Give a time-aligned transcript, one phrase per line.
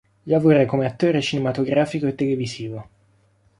[0.23, 2.89] Lavora come attore cinematografico e televisivo.